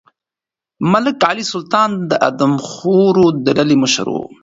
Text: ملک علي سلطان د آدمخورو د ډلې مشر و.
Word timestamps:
ملک 0.91 1.17
علي 1.29 1.43
سلطان 1.53 1.89
د 2.09 2.11
آدمخورو 2.29 3.25
د 3.45 3.47
ډلې 3.57 3.75
مشر 3.83 4.07
و. 4.11 4.15